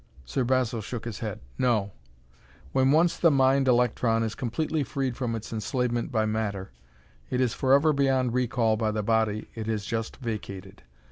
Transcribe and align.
Sir 0.25 0.43
Basil 0.43 0.81
shook 0.81 1.05
his 1.05 1.19
head. 1.19 1.41
"No. 1.59 1.91
When 2.71 2.89
once 2.89 3.17
the 3.17 3.29
mind 3.29 3.67
electron 3.67 4.23
is 4.23 4.33
completely 4.33 4.83
freed 4.83 5.15
from 5.15 5.35
its 5.35 5.53
enslavement 5.53 6.11
by 6.11 6.25
matter, 6.25 6.71
it 7.29 7.39
is 7.39 7.53
forever 7.53 7.93
beyond 7.93 8.33
recall 8.33 8.77
by 8.77 8.89
the 8.89 9.03
body 9.03 9.47
it 9.53 9.67
has 9.67 9.85
just 9.85 10.17
vacated. 10.17 10.81